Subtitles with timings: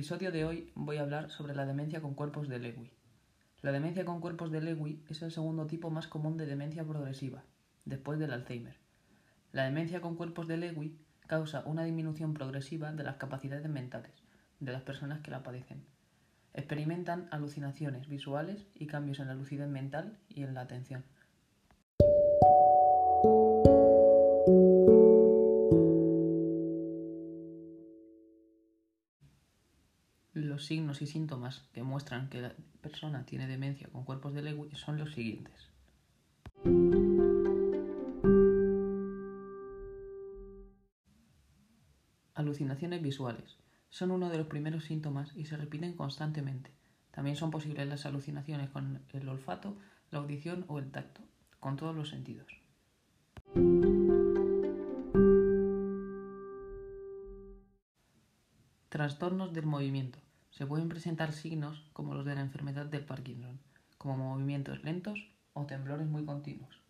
[0.00, 2.90] El episodio de hoy voy a hablar sobre la demencia con cuerpos de Lewy.
[3.60, 7.44] La demencia con cuerpos de Lewy es el segundo tipo más común de demencia progresiva,
[7.84, 8.78] después del Alzheimer.
[9.52, 10.96] La demencia con cuerpos de Lewy
[11.26, 14.14] causa una disminución progresiva de las capacidades mentales
[14.58, 15.84] de las personas que la padecen.
[16.54, 21.04] Experimentan alucinaciones visuales y cambios en la lucidez mental y en la atención.
[30.70, 34.98] Signos y síntomas que muestran que la persona tiene demencia con cuerpos de Lewy son
[34.98, 35.68] los siguientes.
[42.36, 43.56] Alucinaciones visuales.
[43.88, 46.70] Son uno de los primeros síntomas y se repiten constantemente.
[47.10, 49.76] También son posibles las alucinaciones con el olfato,
[50.12, 51.20] la audición o el tacto,
[51.58, 52.46] con todos los sentidos.
[58.88, 60.20] Trastornos del movimiento.
[60.50, 63.60] Se pueden presentar signos como los de la enfermedad del Parkinson,
[63.98, 66.80] como movimientos lentos o temblores muy continuos.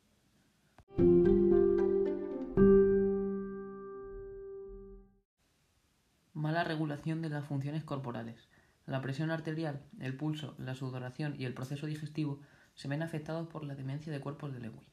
[6.33, 8.49] Mala regulación de las funciones corporales.
[8.87, 12.41] La presión arterial, el pulso, la sudoración y el proceso digestivo
[12.75, 14.87] se ven afectados por la demencia de cuerpos de Lewy.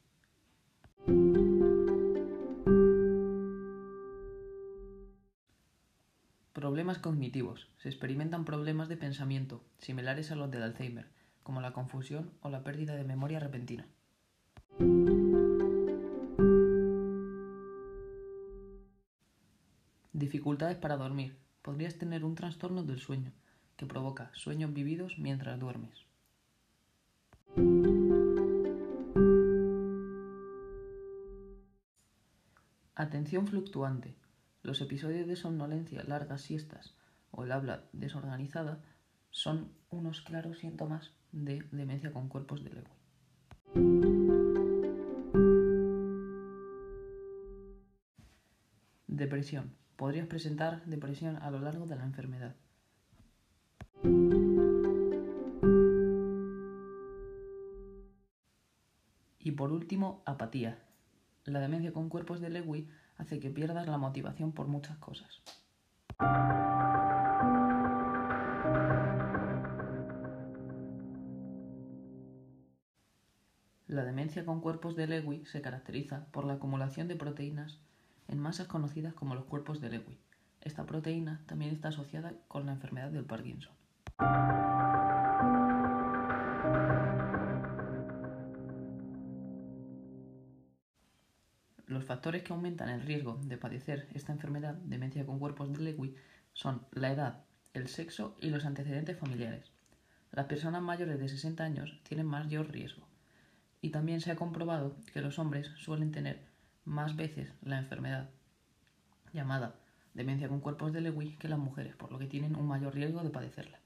[6.87, 7.67] Problemas cognitivos.
[7.79, 11.05] Se experimentan problemas de pensamiento, similares a los del Alzheimer,
[11.43, 13.85] como la confusión o la pérdida de memoria repentina.
[20.13, 21.37] Dificultades para dormir.
[21.61, 23.33] Podrías tener un trastorno del sueño,
[23.75, 26.05] que provoca sueños vividos mientras duermes.
[32.95, 34.15] Atención fluctuante.
[34.63, 36.95] Los episodios de somnolencia, largas siestas
[37.31, 38.83] o el habla desorganizada
[39.29, 42.97] son unos claros síntomas de demencia con cuerpos de Lewy.
[49.07, 49.75] Depresión.
[49.95, 52.55] Podrías presentar depresión a lo largo de la enfermedad.
[59.39, 60.86] Y por último, apatía.
[61.47, 65.41] La demencia con cuerpos de Lewy hace que pierdas la motivación por muchas cosas.
[73.87, 77.79] La demencia con cuerpos de Lewy se caracteriza por la acumulación de proteínas
[78.27, 80.19] en masas conocidas como los cuerpos de Lewy.
[80.59, 83.71] Esta proteína también está asociada con la enfermedad del Parkinson.
[92.07, 96.15] Factores que aumentan el riesgo de padecer esta enfermedad, demencia con cuerpos de Lewy,
[96.53, 99.71] son la edad, el sexo y los antecedentes familiares.
[100.31, 103.05] Las personas mayores de 60 años tienen mayor riesgo.
[103.81, 106.39] Y también se ha comprobado que los hombres suelen tener
[106.83, 108.29] más veces la enfermedad
[109.33, 109.75] llamada
[110.13, 113.21] demencia con cuerpos de Lewy que las mujeres, por lo que tienen un mayor riesgo
[113.21, 113.79] de padecerla.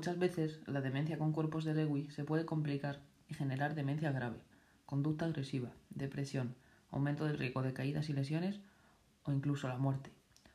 [0.00, 4.42] Muchas veces la demencia con cuerpos de Lewy se puede complicar y generar demencia grave,
[4.86, 6.54] conducta agresiva, depresión,
[6.90, 8.60] aumento del riesgo de caídas y lesiones
[9.24, 10.10] o incluso la muerte.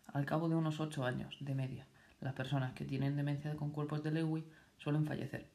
[0.07, 1.85] Al cabo de unos 8 años de media,
[2.21, 4.47] las personas que tienen demencia con cuerpos de Lewy
[4.77, 5.47] suelen fallecer.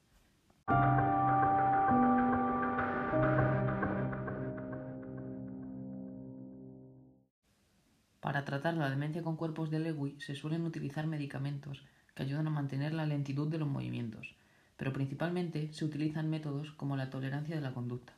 [8.20, 11.84] Para tratar la demencia con cuerpos de Lewy se suelen utilizar medicamentos
[12.22, 14.34] ayudan a mantener la lentitud de los movimientos,
[14.76, 18.14] pero principalmente se utilizan métodos como la tolerancia de la conducta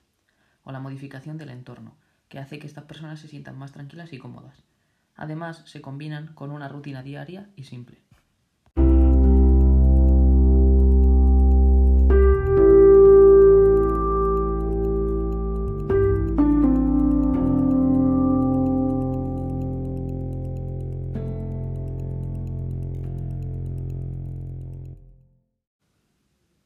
[0.64, 1.94] o la modificación del entorno,
[2.28, 4.62] que hace que estas personas se sientan más tranquilas y cómodas.
[5.16, 7.98] Además, se combinan con una rutina diaria y simple.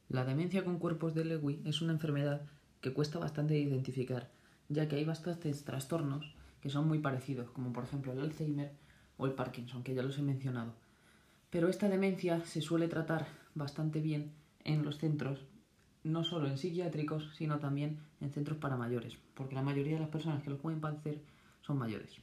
[0.09, 2.43] La demencia con cuerpos de Lewy es una enfermedad
[2.79, 4.29] que cuesta bastante identificar,
[4.69, 8.71] ya que hay bastantes trastornos que son muy parecidos, como por ejemplo el Alzheimer
[9.17, 10.73] o el Parkinson, que ya los he mencionado.
[11.49, 14.31] Pero esta demencia se suele tratar bastante bien
[14.63, 15.45] en los centros,
[16.03, 20.09] no solo en psiquiátricos, sino también en centros para mayores, porque la mayoría de las
[20.09, 21.21] personas que lo pueden padecer
[21.61, 22.15] son mayores.